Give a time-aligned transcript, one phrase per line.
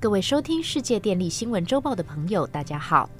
[0.00, 3.10] 各位收听世界电力新闻周报的朋友，大家好。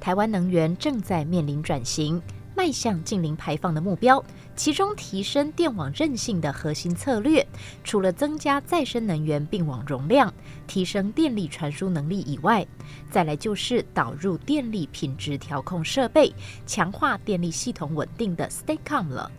[0.00, 2.22] 台湾能源正在面临转型，
[2.56, 4.24] 迈向近零排放的目标。
[4.56, 7.46] 其中，提升电网韧性的核心策略，
[7.84, 10.32] 除了增加再生能源并网容量、
[10.66, 12.66] 提升电力传输能力以外，
[13.10, 16.32] 再来就是导入电力品质调控设备，
[16.64, 19.30] 强化电力系统稳定的 Staycom 了。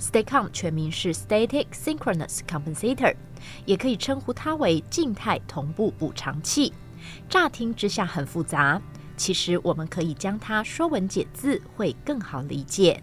[0.00, 3.14] Staycom 全名是 Static Synchronous Compensator，
[3.64, 6.72] 也可以称呼它为静态同步补偿器。
[7.28, 8.80] 乍听之下很复杂，
[9.16, 13.02] 其实我们可以将它说文解字，会更好理解。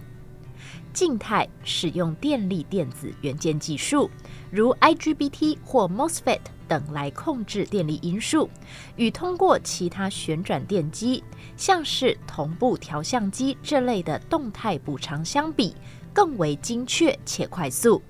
[0.91, 4.09] 静态使用电力电子元件技术，
[4.51, 8.49] 如 IGBT 或 MOSFET 等来控制电力因素，
[8.95, 11.23] 与通过其他旋转电机，
[11.55, 15.75] 像是同步调相机这类的动态补偿相比。
[16.13, 18.01] 更为精确且快速。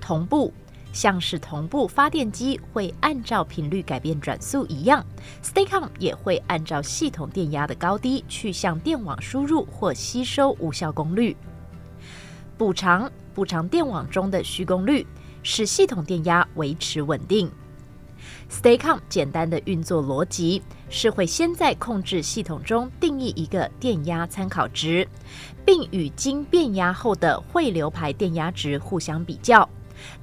[0.00, 0.52] 同步
[0.92, 5.04] 像是同步发电机会按照频率改变转速一样
[5.42, 11.36] ，Staycom 也会按照系统电压的高低去向电网输入或吸收无效功率，
[12.58, 15.06] 补偿补偿电网中的虚功率，
[15.42, 17.48] 使系统电压维持稳定。
[18.50, 25.06] Staycom 简单的运作逻辑是会先在控制系统中定义一个电压参考值，
[25.64, 29.68] 并与经变压后的汇流排电压值互相比较。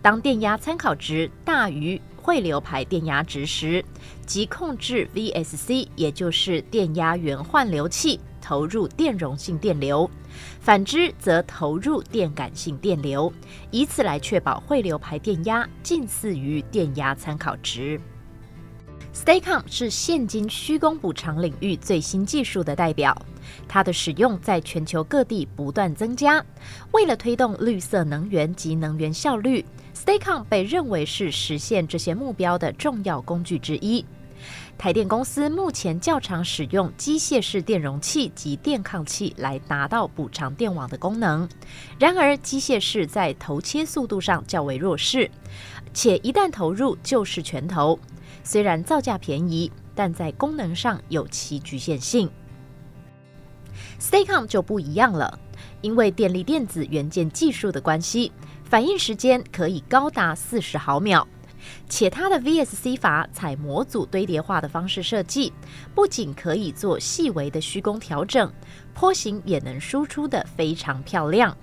[0.01, 3.85] 当电压参考值大于汇流排电压值时，
[4.25, 10.09] 即控制 VSC，也就是电压源换流器投入电容性电流；
[10.61, 13.29] 反之则投入电感性电流，
[13.71, 17.99] 以此来确保汇流排电压近似于电压参考值。
[19.13, 23.13] Staycom 是现今虚功补偿领域最新技术的代表，
[23.67, 26.41] 它的使用在全球各地不断增加。
[26.93, 34.05] 为了推动绿色能源及能源效率，Staycom 被认为是实现这些目标的重要工具之一。
[34.77, 41.49] 台电公司目前较常使用机械式电容器及电抗器来达到补偿电网的功能。
[41.99, 45.29] 然而，机械式在投切速度上较为弱势，
[45.93, 47.99] 且一旦投入就是全投。
[48.43, 52.29] 虽然造价便宜，但在功能上有其局限性。
[53.99, 55.39] Staycom 就不一样了，
[55.81, 58.31] 因为电力电子元件技术的关系，
[58.63, 61.27] 反应时间可以高达四十毫秒，
[61.89, 65.51] 且它的 VSC 阀采模组堆叠化的方式设计，
[65.95, 68.51] 不仅可以做细微的虚工调整，
[68.93, 71.55] 坡形也能输出的非常漂亮。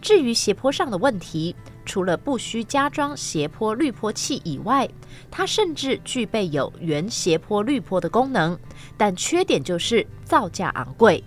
[0.00, 1.54] 至于斜坡上的问题，
[1.84, 4.88] 除了不需加装斜坡滤波器以外，
[5.30, 8.58] 它甚至具备有原斜坡滤波的功能，
[8.96, 11.22] 但缺点就是造价昂贵。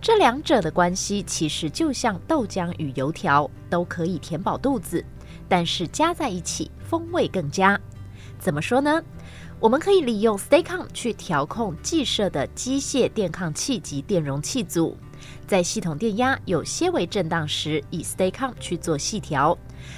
[0.00, 5.04] 这两者的关系其实就像豆浆与油条，都可以填饱肚子，
[5.48, 7.78] 但是加在一起风味更佳。
[8.38, 9.02] 怎么说呢？
[9.60, 14.96] 我们可以利用 Staycom 去调控计设的机械电抗器及电容器组。
[15.46, 19.56] 在系统电压有些微震荡时，以 Staycom 去做细调；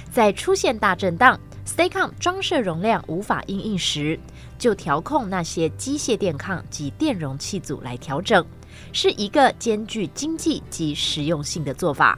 [0.09, 4.17] 在出现大震荡，Staycom 装设容量无法应应时，
[4.57, 8.45] 就调控那些机械电抗及电容器组来调整，
[8.93, 12.17] 是一个兼具经济及实用性的做法。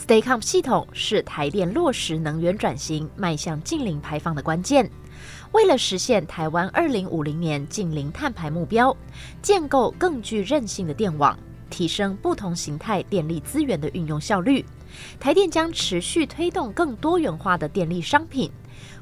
[0.00, 4.90] Staycom 系统是台电落实能源转型、迈向近零排放的关键。
[5.52, 8.96] 为了实现台湾二零五零年近零碳排目标，
[9.42, 11.38] 建构更具韧性的电网。
[11.68, 14.64] 提升不同形态电力资源的运用效率，
[15.20, 18.50] 台电将持续推动更多元化的电力商品，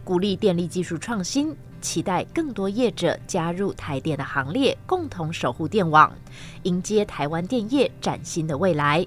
[0.05, 6.13] 鼓励电力技术创新，期待更多业者加入台电的行列，共同守护电网，
[6.65, 9.07] 迎接台湾电业崭新的未来。